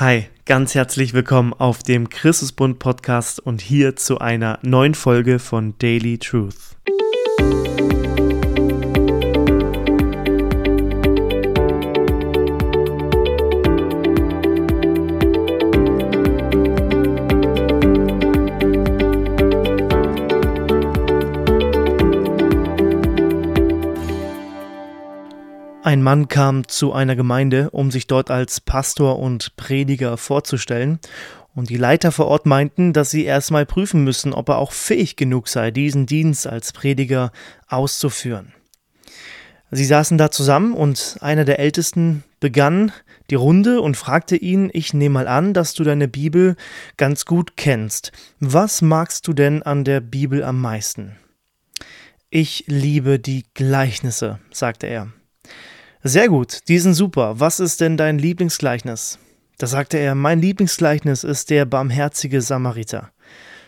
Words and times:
Hi, 0.00 0.26
ganz 0.44 0.76
herzlich 0.76 1.12
willkommen 1.12 1.52
auf 1.52 1.82
dem 1.82 2.08
Christusbund 2.08 2.78
Podcast 2.78 3.40
und 3.40 3.60
hier 3.60 3.96
zu 3.96 4.20
einer 4.20 4.60
neuen 4.62 4.94
Folge 4.94 5.40
von 5.40 5.74
Daily 5.78 6.18
Truth. 6.18 6.76
Ein 25.88 26.02
Mann 26.02 26.28
kam 26.28 26.68
zu 26.68 26.92
einer 26.92 27.16
Gemeinde, 27.16 27.70
um 27.70 27.90
sich 27.90 28.06
dort 28.06 28.30
als 28.30 28.60
Pastor 28.60 29.18
und 29.18 29.56
Prediger 29.56 30.18
vorzustellen, 30.18 30.98
und 31.54 31.70
die 31.70 31.78
Leiter 31.78 32.12
vor 32.12 32.26
Ort 32.26 32.44
meinten, 32.44 32.92
dass 32.92 33.10
sie 33.10 33.24
erstmal 33.24 33.64
prüfen 33.64 34.04
müssen, 34.04 34.34
ob 34.34 34.50
er 34.50 34.58
auch 34.58 34.72
fähig 34.72 35.16
genug 35.16 35.48
sei, 35.48 35.70
diesen 35.70 36.04
Dienst 36.04 36.46
als 36.46 36.74
Prediger 36.74 37.32
auszuführen. 37.68 38.52
Sie 39.70 39.86
saßen 39.86 40.18
da 40.18 40.30
zusammen 40.30 40.74
und 40.74 41.16
einer 41.22 41.46
der 41.46 41.58
Ältesten 41.58 42.22
begann 42.38 42.92
die 43.30 43.36
Runde 43.36 43.80
und 43.80 43.96
fragte 43.96 44.36
ihn, 44.36 44.68
ich 44.74 44.92
nehme 44.92 45.14
mal 45.14 45.26
an, 45.26 45.54
dass 45.54 45.72
du 45.72 45.84
deine 45.84 46.06
Bibel 46.06 46.56
ganz 46.98 47.24
gut 47.24 47.56
kennst. 47.56 48.12
Was 48.40 48.82
magst 48.82 49.26
du 49.26 49.32
denn 49.32 49.62
an 49.62 49.84
der 49.84 50.00
Bibel 50.00 50.44
am 50.44 50.60
meisten? 50.60 51.16
Ich 52.28 52.64
liebe 52.66 53.18
die 53.18 53.46
Gleichnisse, 53.54 54.38
sagte 54.50 54.86
er. 54.86 55.08
Sehr 56.04 56.28
gut, 56.28 56.60
die 56.68 56.78
sind 56.78 56.94
super. 56.94 57.40
Was 57.40 57.58
ist 57.58 57.80
denn 57.80 57.96
dein 57.96 58.18
Lieblingsgleichnis? 58.18 59.18
Da 59.58 59.66
sagte 59.66 59.98
er, 59.98 60.14
mein 60.14 60.40
Lieblingsgleichnis 60.40 61.24
ist 61.24 61.50
der 61.50 61.64
barmherzige 61.64 62.40
Samariter. 62.40 63.10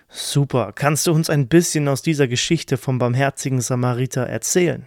Super, 0.09 0.73
kannst 0.73 1.09
du 1.09 1.13
uns 1.13 1.29
ein 1.29 1.49
bisschen 1.49 1.89
aus 1.89 2.03
dieser 2.03 2.29
Geschichte 2.29 2.77
vom 2.77 2.99
barmherzigen 2.99 3.61
Samariter 3.61 4.23
erzählen? 4.23 4.87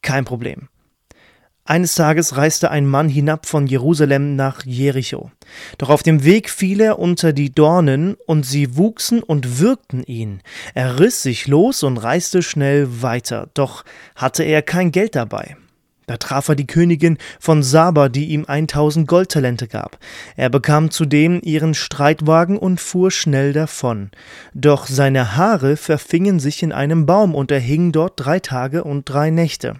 Kein 0.00 0.24
Problem. 0.24 0.68
Eines 1.64 1.94
Tages 1.94 2.38
reiste 2.38 2.70
ein 2.70 2.86
Mann 2.86 3.10
hinab 3.10 3.44
von 3.44 3.66
Jerusalem 3.66 4.34
nach 4.34 4.64
Jericho. 4.64 5.30
Doch 5.76 5.90
auf 5.90 6.02
dem 6.02 6.24
Weg 6.24 6.48
fiel 6.48 6.80
er 6.80 6.98
unter 6.98 7.34
die 7.34 7.54
Dornen, 7.54 8.16
und 8.26 8.46
sie 8.46 8.74
wuchsen 8.78 9.22
und 9.22 9.60
würgten 9.60 10.02
ihn. 10.02 10.40
Er 10.72 10.98
riss 10.98 11.22
sich 11.22 11.46
los 11.46 11.82
und 11.82 11.98
reiste 11.98 12.42
schnell 12.42 13.02
weiter, 13.02 13.50
doch 13.52 13.84
hatte 14.16 14.44
er 14.44 14.62
kein 14.62 14.92
Geld 14.92 15.14
dabei. 15.14 15.58
Da 16.08 16.16
traf 16.16 16.48
er 16.48 16.56
die 16.56 16.66
Königin 16.66 17.18
von 17.38 17.62
Saba, 17.62 18.08
die 18.08 18.30
ihm 18.30 18.46
1000 18.48 19.06
Goldtalente 19.06 19.68
gab. 19.68 19.98
Er 20.36 20.48
bekam 20.48 20.90
zudem 20.90 21.38
ihren 21.42 21.74
Streitwagen 21.74 22.56
und 22.56 22.80
fuhr 22.80 23.10
schnell 23.10 23.52
davon. 23.52 24.10
Doch 24.54 24.86
seine 24.86 25.36
Haare 25.36 25.76
verfingen 25.76 26.40
sich 26.40 26.62
in 26.62 26.72
einem 26.72 27.04
Baum 27.04 27.34
und 27.34 27.50
er 27.50 27.60
hing 27.60 27.92
dort 27.92 28.14
drei 28.16 28.40
Tage 28.40 28.84
und 28.84 29.04
drei 29.04 29.30
Nächte. 29.30 29.76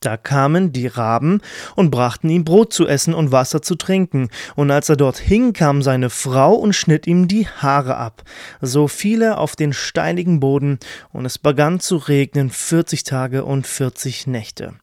Da 0.00 0.16
kamen 0.16 0.70
die 0.72 0.86
Raben 0.86 1.40
und 1.74 1.90
brachten 1.90 2.30
ihm 2.30 2.44
Brot 2.44 2.72
zu 2.72 2.86
essen 2.86 3.14
und 3.14 3.32
Wasser 3.32 3.62
zu 3.62 3.74
trinken, 3.74 4.28
und 4.54 4.70
als 4.70 4.88
er 4.88 4.96
dort 4.96 5.18
hing, 5.18 5.52
kam 5.52 5.82
seine 5.82 6.08
Frau 6.08 6.54
und 6.54 6.72
schnitt 6.72 7.08
ihm 7.08 7.26
die 7.26 7.48
Haare 7.48 7.96
ab. 7.96 8.22
So 8.60 8.86
fiel 8.86 9.22
er 9.22 9.38
auf 9.38 9.56
den 9.56 9.72
steinigen 9.72 10.38
Boden, 10.38 10.78
und 11.12 11.26
es 11.26 11.38
begann 11.38 11.80
zu 11.80 11.96
regnen 11.96 12.50
vierzig 12.50 13.02
Tage 13.02 13.44
und 13.44 13.66
vierzig 13.66 14.28
Nächte. 14.28 14.74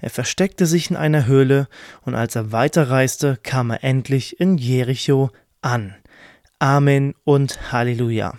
Er 0.00 0.10
versteckte 0.10 0.64
sich 0.64 0.88
in 0.90 0.96
einer 0.96 1.26
Höhle, 1.26 1.68
und 2.00 2.14
als 2.14 2.34
er 2.34 2.50
weiterreiste, 2.50 3.38
kam 3.42 3.70
er 3.70 3.84
endlich 3.84 4.40
in 4.40 4.56
Jericho 4.56 5.30
an. 5.60 5.94
Amen 6.58 7.14
und 7.24 7.70
Halleluja. 7.70 8.38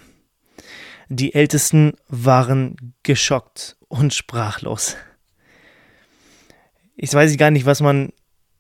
Die 1.08 1.36
Ältesten 1.36 1.94
waren 2.08 2.96
geschockt 3.04 3.78
und 3.90 4.16
sprachlos 4.16 4.98
ich 6.96 7.14
weiß 7.14 7.38
gar 7.38 7.52
nicht, 7.52 7.66
was 7.66 7.82
man 7.82 8.10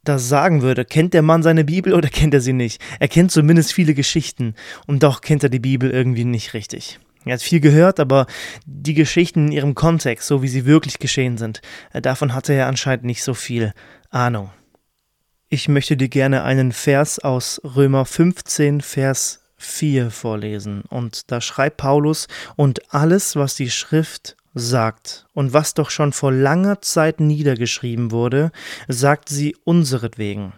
da 0.03 0.19
sagen 0.19 0.61
würde. 0.61 0.85
Kennt 0.85 1.13
der 1.13 1.21
Mann 1.21 1.43
seine 1.43 1.63
Bibel 1.63 1.93
oder 1.93 2.09
kennt 2.11 2.33
er 2.33 2.41
sie 2.41 2.53
nicht? 2.53 2.81
Er 2.99 3.07
kennt 3.07 3.31
zumindest 3.31 3.73
viele 3.73 3.93
Geschichten 3.93 4.55
und 4.87 5.03
doch 5.03 5.21
kennt 5.21 5.43
er 5.43 5.49
die 5.49 5.59
Bibel 5.59 5.89
irgendwie 5.89 6.25
nicht 6.25 6.53
richtig. 6.53 6.99
Er 7.25 7.33
hat 7.33 7.41
viel 7.41 7.59
gehört, 7.59 7.99
aber 7.99 8.27
die 8.65 8.93
Geschichten 8.93 9.47
in 9.47 9.51
ihrem 9.51 9.75
Kontext, 9.75 10.27
so 10.27 10.43
wie 10.43 10.47
sie 10.47 10.65
wirklich 10.65 10.99
geschehen 10.99 11.37
sind, 11.37 11.61
äh, 11.91 12.01
davon 12.01 12.35
hatte 12.35 12.53
er 12.53 12.67
anscheinend 12.67 13.05
nicht 13.05 13.23
so 13.23 13.33
viel 13.33 13.73
Ahnung. 14.11 14.51
Ich 15.49 15.67
möchte 15.67 15.97
dir 15.97 16.09
gerne 16.09 16.43
einen 16.43 16.71
Vers 16.71 17.19
aus 17.19 17.59
Römer 17.63 18.05
15, 18.05 18.81
Vers 18.81 19.41
4 19.57 20.11
vorlesen. 20.11 20.81
Und 20.89 21.31
da 21.31 21.41
schreibt 21.41 21.77
Paulus, 21.77 22.27
und 22.55 22.93
alles, 22.93 23.35
was 23.35 23.55
die 23.55 23.71
Schrift 23.71 24.37
sagt, 24.55 25.27
und 25.33 25.53
was 25.53 25.73
doch 25.73 25.89
schon 25.89 26.13
vor 26.13 26.31
langer 26.31 26.81
Zeit 26.81 27.19
niedergeschrieben 27.19 28.11
wurde, 28.11 28.51
sagt 28.87 29.29
sie 29.29 29.55
unseretwegen. 29.65 30.53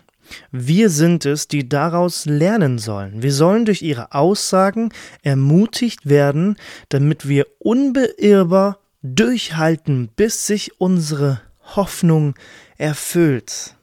Wir 0.52 0.90
sind 0.90 1.26
es, 1.26 1.48
die 1.48 1.68
daraus 1.68 2.26
lernen 2.26 2.80
sollen. 2.80 3.24
Wir 3.24 3.34
sollen 3.34 3.66
durch 3.66 3.82
ihre 3.82 4.14
Aussagen 4.14 4.92
ermutigt 5.24 6.08
werden, 6.08 6.58
damit 6.90 7.28
wir 7.28 7.48
unbeirrbar 7.60 8.80
durchhalten, 9.02 10.10
bis 10.16 10.46
sich 10.48 10.80
unsere 10.80 11.42
Hoffnung 11.76 12.36
erfüllt. 12.78 13.77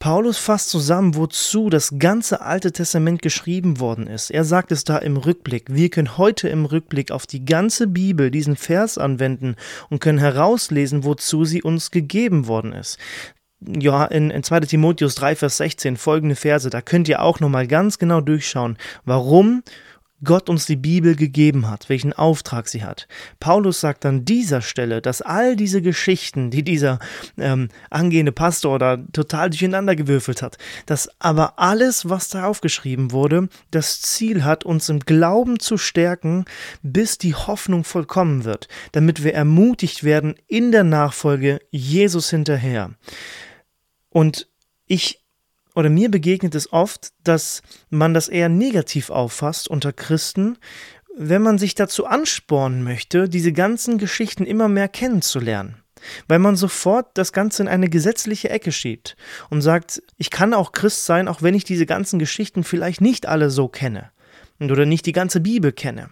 Paulus 0.00 0.38
fasst 0.38 0.70
zusammen, 0.70 1.14
wozu 1.14 1.70
das 1.70 1.98
ganze 1.98 2.40
Alte 2.40 2.72
Testament 2.72 3.22
geschrieben 3.22 3.78
worden 3.80 4.06
ist. 4.06 4.30
Er 4.30 4.44
sagt 4.44 4.72
es 4.72 4.84
da 4.84 4.96
im 4.98 5.18
Rückblick. 5.18 5.66
Wir 5.68 5.90
können 5.90 6.16
heute 6.16 6.48
im 6.48 6.64
Rückblick 6.64 7.12
auf 7.12 7.26
die 7.26 7.44
ganze 7.44 7.86
Bibel 7.86 8.30
diesen 8.30 8.56
Vers 8.56 8.98
anwenden 8.98 9.56
und 9.90 10.00
können 10.00 10.18
herauslesen, 10.18 11.04
wozu 11.04 11.44
sie 11.44 11.62
uns 11.62 11.90
gegeben 11.90 12.48
worden 12.48 12.72
ist 12.72 12.98
ja, 13.60 14.04
in, 14.06 14.30
in 14.30 14.42
2. 14.42 14.60
Timotheus 14.60 15.14
3, 15.16 15.36
Vers 15.36 15.58
16 15.58 15.96
folgende 15.96 16.36
Verse, 16.36 16.70
da 16.70 16.80
könnt 16.80 17.08
ihr 17.08 17.22
auch 17.22 17.40
nochmal 17.40 17.66
ganz 17.66 17.98
genau 17.98 18.20
durchschauen, 18.20 18.78
warum 19.04 19.62
Gott 20.24 20.48
uns 20.48 20.66
die 20.66 20.76
Bibel 20.76 21.16
gegeben 21.16 21.68
hat, 21.68 21.88
welchen 21.88 22.12
Auftrag 22.12 22.68
sie 22.68 22.84
hat. 22.84 23.08
Paulus 23.38 23.80
sagt 23.80 24.04
an 24.04 24.24
dieser 24.24 24.60
Stelle, 24.60 25.00
dass 25.00 25.22
all 25.22 25.56
diese 25.56 25.82
Geschichten, 25.82 26.50
die 26.50 26.62
dieser 26.62 26.98
ähm, 27.38 27.68
angehende 27.88 28.32
Pastor 28.32 28.78
da 28.78 28.98
total 29.12 29.50
durcheinander 29.50 29.96
gewürfelt 29.96 30.42
hat, 30.42 30.58
dass 30.86 31.08
aber 31.20 31.58
alles, 31.58 32.08
was 32.08 32.28
da 32.28 32.46
aufgeschrieben 32.46 33.12
wurde, 33.12 33.48
das 33.70 34.02
Ziel 34.02 34.44
hat, 34.44 34.64
uns 34.64 34.88
im 34.88 35.00
Glauben 35.00 35.58
zu 35.58 35.78
stärken, 35.78 36.44
bis 36.82 37.18
die 37.18 37.34
Hoffnung 37.34 37.84
vollkommen 37.84 38.44
wird, 38.44 38.68
damit 38.92 39.24
wir 39.24 39.34
ermutigt 39.34 40.04
werden 40.04 40.34
in 40.46 40.72
der 40.72 40.84
Nachfolge 40.84 41.60
Jesus 41.70 42.30
hinterher. 42.30 42.90
Und 44.10 44.48
ich 44.86 45.19
oder 45.74 45.90
mir 45.90 46.10
begegnet 46.10 46.54
es 46.54 46.72
oft, 46.72 47.10
dass 47.24 47.62
man 47.90 48.14
das 48.14 48.28
eher 48.28 48.48
negativ 48.48 49.10
auffasst 49.10 49.68
unter 49.68 49.92
Christen, 49.92 50.58
wenn 51.16 51.42
man 51.42 51.58
sich 51.58 51.74
dazu 51.74 52.06
anspornen 52.06 52.82
möchte, 52.82 53.28
diese 53.28 53.52
ganzen 53.52 53.98
Geschichten 53.98 54.44
immer 54.44 54.68
mehr 54.68 54.88
kennenzulernen. 54.88 55.76
Weil 56.28 56.38
man 56.38 56.56
sofort 56.56 57.18
das 57.18 57.32
Ganze 57.32 57.62
in 57.62 57.68
eine 57.68 57.90
gesetzliche 57.90 58.48
Ecke 58.48 58.72
schiebt 58.72 59.16
und 59.50 59.60
sagt, 59.60 60.02
ich 60.16 60.30
kann 60.30 60.54
auch 60.54 60.72
Christ 60.72 61.04
sein, 61.04 61.28
auch 61.28 61.42
wenn 61.42 61.54
ich 61.54 61.64
diese 61.64 61.84
ganzen 61.84 62.18
Geschichten 62.18 62.64
vielleicht 62.64 63.02
nicht 63.02 63.26
alle 63.26 63.50
so 63.50 63.68
kenne 63.68 64.10
oder 64.60 64.86
nicht 64.86 65.04
die 65.06 65.12
ganze 65.12 65.40
Bibel 65.40 65.72
kenne. 65.72 66.08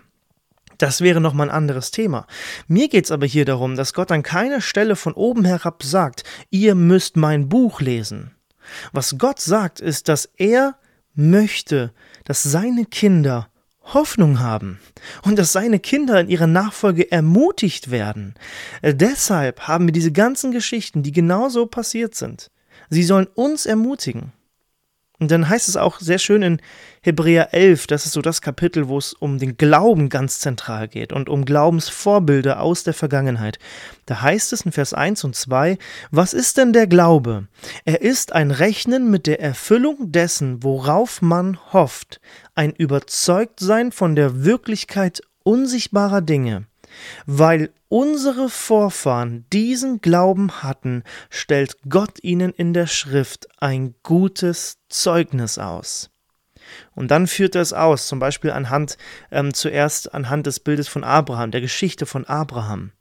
Das 0.77 1.01
wäre 1.01 1.21
nochmal 1.21 1.49
ein 1.49 1.55
anderes 1.55 1.91
Thema. 1.91 2.27
Mir 2.69 2.89
geht 2.89 3.07
es 3.07 3.11
aber 3.11 3.27
hier 3.27 3.45
darum, 3.45 3.77
dass 3.77 3.95
Gott 3.95 4.13
an 4.13 4.23
keiner 4.23 4.61
Stelle 4.61 4.95
von 4.95 5.13
oben 5.13 5.45
herab 5.45 5.83
sagt, 5.83 6.23
ihr 6.51 6.75
müsst 6.75 7.17
mein 7.17 7.49
Buch 7.49 7.81
lesen. 7.81 8.38
Was 8.93 9.19
Gott 9.19 9.41
sagt, 9.41 9.81
ist, 9.81 10.09
dass 10.09 10.27
er 10.37 10.77
möchte, 11.15 11.93
dass 12.25 12.43
seine 12.43 12.85
Kinder 12.85 13.49
Hoffnung 13.95 14.41
haben 14.41 14.79
und 15.23 15.39
dass 15.39 15.53
seine 15.53 15.79
Kinder 15.79 16.21
in 16.21 16.29
ihrer 16.29 16.47
Nachfolge 16.47 17.11
ermutigt 17.11 17.91
werden. 17.91 18.35
Äh, 18.83 18.95
deshalb 18.95 19.67
haben 19.67 19.87
wir 19.87 19.93
diese 19.93 20.13
ganzen 20.13 20.53
Geschichten, 20.53 21.03
die 21.03 21.13
genauso 21.13 21.67
passiert 21.67 22.15
sind. 22.15 22.51
Sie 22.91 23.03
sollen 23.03 23.27
uns 23.27 23.67
ermutigen. 23.67 24.33
Und 25.21 25.33
dann 25.33 25.49
heißt 25.49 25.69
es 25.69 25.77
auch 25.77 25.99
sehr 25.99 26.19
schön 26.19 26.43
in 26.43 26.63
Hebräer 27.03 27.53
11, 27.53 27.89
das 27.89 28.07
ist 28.07 28.13
so 28.13 28.23
das 28.23 28.41
Kapitel, 28.41 28.87
wo 28.87 28.99
es 28.99 29.13
um 29.15 29.39
den 29.39 29.57
Glauben 29.57 30.09
ganz 30.11 30.39
zentral 30.39 30.87
geht 30.87 31.13
und 31.13 31.29
um 31.29 31.45
Glaubensvorbilder 31.45 32.61
aus 32.61 32.85
der 32.85 32.95
Vergangenheit. 32.95 33.59
Da 34.07 34.23
heißt 34.23 34.53
es 34.53 34.61
in 34.61 34.71
Vers 34.71 34.95
1 34.95 35.25
und 35.25 35.35
2, 35.35 35.77
was 36.13 36.35
ist 36.35 36.57
denn 36.57 36.73
der 36.73 36.87
Glaube? 36.87 37.49
Er 37.85 38.01
ist 38.01 38.33
ein 38.33 38.53
Rechnen 38.53 39.11
mit 39.11 39.27
der 39.27 39.41
Erfüllung 39.41 40.13
dessen, 40.13 40.63
worauf 40.63 41.21
man 41.21 41.59
hofft, 41.73 42.21
ein 42.55 42.73
Überzeugtsein 42.73 43.91
von 43.91 44.15
der 44.15 44.45
Wirklichkeit 44.45 45.23
unsichtbarer 45.43 46.21
Dinge. 46.21 46.67
Weil 47.27 47.71
unsere 47.89 48.49
Vorfahren 48.49 49.47
diesen 49.53 50.01
Glauben 50.01 50.63
hatten, 50.63 51.03
stellt 51.31 51.77
Gott 51.89 52.23
ihnen 52.23 52.53
in 52.53 52.75
der 52.75 52.87
Schrift 52.87 53.49
ein 53.61 53.95
gutes 54.03 54.79
Zeugnis 54.89 55.59
aus. 55.59 56.11
Und 56.95 57.11
dann 57.11 57.27
führt 57.27 57.55
er 57.55 57.63
es 57.63 57.73
aus, 57.73 58.09
zum 58.09 58.19
Beispiel 58.19 58.51
anhand, 58.51 58.99
ähm, 59.31 59.55
zuerst 59.55 60.13
anhand 60.15 60.47
des 60.47 60.61
Bildes 60.61 60.89
von 60.89 61.05
Abraham, 61.05 61.51
der 61.51 61.61
Geschichte 61.61 62.07
von 62.07 62.27
Abraham. 62.27 62.93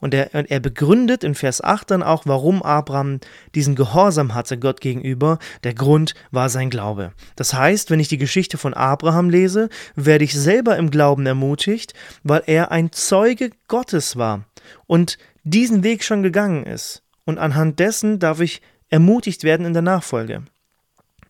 Und 0.00 0.14
er, 0.14 0.34
er 0.34 0.60
begründet 0.60 1.24
in 1.24 1.34
Vers 1.34 1.62
8 1.62 1.90
dann 1.90 2.02
auch, 2.02 2.26
warum 2.26 2.62
Abraham 2.62 3.20
diesen 3.54 3.74
Gehorsam 3.74 4.34
hatte 4.34 4.58
Gott 4.58 4.80
gegenüber. 4.80 5.38
Der 5.62 5.74
Grund 5.74 6.14
war 6.30 6.48
sein 6.48 6.70
Glaube. 6.70 7.12
Das 7.36 7.54
heißt, 7.54 7.90
wenn 7.90 8.00
ich 8.00 8.08
die 8.08 8.18
Geschichte 8.18 8.58
von 8.58 8.74
Abraham 8.74 9.30
lese, 9.30 9.68
werde 9.94 10.24
ich 10.24 10.34
selber 10.34 10.76
im 10.76 10.90
Glauben 10.90 11.26
ermutigt, 11.26 11.94
weil 12.22 12.42
er 12.46 12.70
ein 12.70 12.92
Zeuge 12.92 13.50
Gottes 13.68 14.16
war 14.16 14.44
und 14.86 15.18
diesen 15.42 15.82
Weg 15.82 16.04
schon 16.04 16.22
gegangen 16.22 16.64
ist. 16.64 17.02
Und 17.24 17.38
anhand 17.38 17.78
dessen 17.78 18.18
darf 18.18 18.40
ich 18.40 18.60
ermutigt 18.90 19.44
werden 19.44 19.66
in 19.66 19.72
der 19.72 19.82
Nachfolge. 19.82 20.42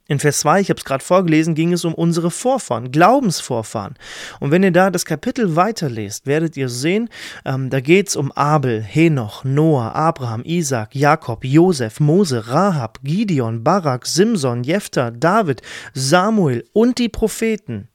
In 0.06 0.18
Vers 0.18 0.40
2, 0.40 0.60
ich 0.60 0.68
habe 0.68 0.78
es 0.78 0.84
gerade 0.84 1.02
vorgelesen, 1.02 1.54
ging 1.54 1.72
es 1.72 1.86
um 1.86 1.94
unsere 1.94 2.30
Vorfahren, 2.30 2.92
Glaubensvorfahren. 2.92 3.94
Und 4.38 4.50
wenn 4.50 4.62
ihr 4.62 4.70
da 4.70 4.90
das 4.90 5.06
Kapitel 5.06 5.56
weiterlest, 5.56 6.26
werdet 6.26 6.58
ihr 6.58 6.68
sehen, 6.68 7.08
ähm, 7.46 7.70
da 7.70 7.80
geht 7.80 8.08
es 8.08 8.16
um 8.16 8.30
Abel, 8.32 8.82
Henoch, 8.82 9.44
Noah, 9.44 9.94
Abraham, 9.94 10.42
Isaac, 10.44 10.94
Jakob, 10.94 11.42
Josef, 11.42 12.00
Mose, 12.00 12.48
Rahab, 12.48 12.98
Gideon, 13.02 13.64
Barak, 13.64 14.04
Simson, 14.04 14.62
Jephthah, 14.62 15.10
David, 15.10 15.62
Samuel 15.94 16.68
und 16.74 16.98
die 16.98 17.08
Propheten. 17.08 17.88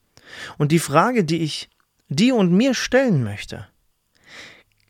Und 0.57 0.71
die 0.71 0.79
Frage, 0.79 1.23
die 1.23 1.43
ich 1.43 1.69
dir 2.07 2.35
und 2.35 2.51
mir 2.51 2.73
stellen 2.73 3.23
möchte, 3.23 3.67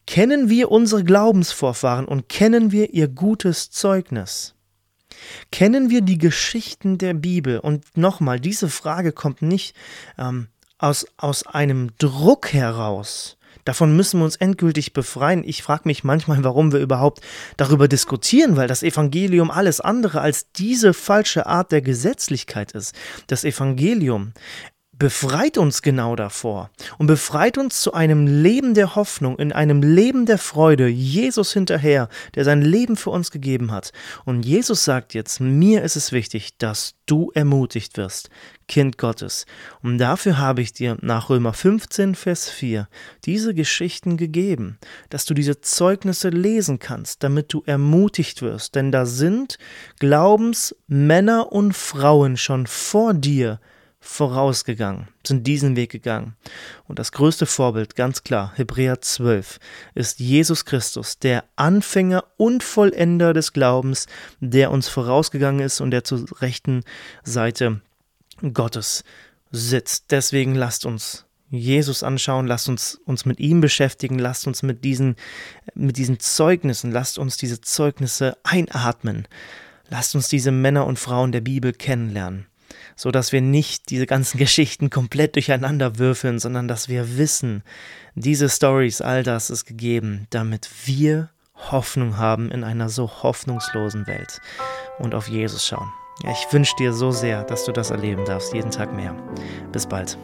kennen 0.08 0.50
wir 0.50 0.72
unsere 0.72 1.04
Glaubensvorfahren 1.04 2.06
und 2.06 2.30
kennen 2.30 2.72
wir 2.72 2.94
ihr 2.94 3.10
gutes 3.10 3.72
Zeugnis? 3.72 4.56
Kennen 5.52 5.90
wir 5.90 6.02
die 6.02 6.18
Geschichten 6.18 6.98
der 6.98 7.14
Bibel? 7.14 7.60
Und 7.60 7.98
nochmal, 7.98 8.40
diese 8.40 8.70
Frage 8.70 9.12
kommt 9.12 9.42
nicht 9.42 9.76
ähm, 10.18 10.48
aus, 10.78 11.06
aus 11.18 11.46
einem 11.46 11.92
Druck 11.98 12.54
heraus. 12.54 13.38
Davon 13.66 13.96
müssen 13.96 14.20
wir 14.20 14.26
uns 14.26 14.38
endgültig 14.38 14.94
befreien. 14.94 15.44
Ich 15.44 15.62
frage 15.62 15.84
mich 15.86 16.04
manchmal, 16.04 16.44
warum 16.44 16.72
wir 16.72 16.80
überhaupt 16.80 17.22
darüber 17.58 17.88
diskutieren, 17.88 18.56
weil 18.56 18.68
das 18.68 18.84
Evangelium 18.84 19.52
alles 19.52 19.80
andere 19.82 20.22
als 20.22 20.52
diese 20.54 20.94
falsche 20.94 21.46
Art 21.46 21.72
der 21.72 21.82
Gesetzlichkeit 21.82 22.72
ist. 22.72 22.96
Das 23.28 23.44
Evangelium 23.44 24.34
befreit 25.00 25.58
uns 25.58 25.82
genau 25.82 26.16
davor 26.18 26.70
und 26.98 27.08
befreit 27.08 27.58
uns 27.58 27.82
zu 27.82 27.94
einem 27.94 28.28
Leben 28.28 28.74
der 28.74 28.96
Hoffnung, 28.96 29.40
in 29.40 29.54
einem 29.54 29.82
Leben 29.82 30.26
der 30.26 30.38
Freude, 30.38 30.88
Jesus 30.88 31.54
hinterher, 31.54 32.10
der 32.36 32.44
sein 32.44 32.62
Leben 32.62 32.98
für 32.98 33.10
uns 33.10 33.32
gegeben 33.32 33.72
hat. 33.72 33.94
Und 34.26 34.46
Jesus 34.46 34.84
sagt 34.84 35.14
jetzt, 35.14 35.40
mir 35.40 35.84
ist 35.84 35.96
es 35.96 36.12
wichtig, 36.12 36.58
dass 36.58 36.96
du 37.06 37.32
ermutigt 37.34 37.98
wirst, 37.98 38.30
Kind 38.68 38.98
Gottes. 38.98 39.46
Und 39.82 39.98
dafür 39.98 40.38
habe 40.38 40.62
ich 40.62 40.74
dir 40.74 40.98
nach 41.02 41.30
Römer 41.30 41.54
15, 41.54 42.14
Vers 42.14 42.50
4 42.50 42.88
diese 43.24 43.54
Geschichten 43.54 44.18
gegeben, 44.18 44.80
dass 45.10 45.26
du 45.26 45.34
diese 45.34 45.62
Zeugnisse 45.62 46.30
lesen 46.30 46.78
kannst, 46.78 47.24
damit 47.24 47.54
du 47.54 47.64
ermutigt 47.66 48.42
wirst. 48.42 48.76
Denn 48.76 48.92
da 48.92 49.06
sind 49.06 49.58
Glaubensmänner 50.00 51.52
und 51.54 51.74
Frauen 51.74 52.36
schon 52.36 52.68
vor 52.68 53.14
dir, 53.14 53.60
vorausgegangen, 54.00 55.10
sind 55.26 55.46
diesen 55.46 55.76
Weg 55.76 55.92
gegangen. 55.92 56.36
Und 56.88 57.00
das 57.00 57.12
größte 57.12 57.46
Vorbild, 57.46 57.96
ganz 57.96 58.24
klar, 58.24 58.54
Hebräer 58.56 59.02
12, 59.02 59.60
ist 59.94 60.20
Jesus 60.20 60.66
Christus, 60.66 61.20
der 61.20 61.44
Anfänger 61.58 62.24
und 62.38 62.64
Vollender 62.64 63.34
des 63.34 63.52
Glaubens, 63.52 64.08
der 64.40 64.72
uns 64.72 64.88
vorausgegangen 64.88 65.60
ist 65.60 65.82
und 65.82 65.92
der 65.92 66.04
zur 66.04 66.26
rechten 66.42 66.84
Seite 67.24 67.82
Gottes 68.54 69.04
sitzt. 69.52 70.12
Deswegen 70.12 70.56
lasst 70.56 70.86
uns 70.86 71.26
Jesus 71.52 72.04
anschauen, 72.04 72.48
lasst 72.48 72.70
uns 72.70 73.02
uns 73.06 73.26
mit 73.26 73.40
ihm 73.40 73.60
beschäftigen, 73.60 74.20
lasst 74.20 74.48
uns 74.48 74.64
mit 74.64 74.84
diesen, 74.84 75.16
mit 75.74 75.98
diesen 75.98 76.20
Zeugnissen, 76.20 76.92
lasst 76.92 77.18
uns 77.18 77.38
diese 77.38 77.60
Zeugnisse 77.60 78.38
einatmen. 78.44 79.28
Lasst 79.90 80.14
uns 80.14 80.28
diese 80.28 80.52
Männer 80.52 80.86
und 80.86 81.00
Frauen 81.00 81.32
der 81.32 81.42
Bibel 81.42 81.74
kennenlernen 81.74 82.46
so 83.00 83.12
dass 83.12 83.32
wir 83.32 83.40
nicht 83.40 83.92
diese 83.92 84.06
ganzen 84.06 84.38
Geschichten 84.46 84.90
komplett 84.90 85.36
durcheinander 85.36 85.98
würfeln, 85.98 86.38
sondern 86.38 86.68
dass 86.68 86.90
wir 86.90 87.18
wissen, 87.18 87.64
diese 88.14 88.50
Stories, 88.50 89.00
all 89.00 89.24
das 89.24 89.50
ist 89.50 89.64
gegeben, 89.64 90.28
damit 90.32 90.70
wir 90.86 91.30
Hoffnung 91.72 92.18
haben 92.18 92.52
in 92.52 92.66
einer 92.66 92.90
so 92.90 93.10
hoffnungslosen 93.24 94.06
Welt 94.06 94.42
und 94.98 95.16
auf 95.16 95.30
Jesus 95.30 95.66
schauen. 95.66 95.90
Ich 96.30 96.52
wünsche 96.52 96.76
dir 96.78 96.92
so 96.92 97.12
sehr, 97.12 97.46
dass 97.46 97.64
du 97.64 97.72
das 97.72 97.92
erleben 97.92 98.26
darfst, 98.26 98.54
jeden 98.54 98.72
Tag 98.72 98.94
mehr. 98.94 99.16
Bis 99.72 99.88
bald. 99.88 100.18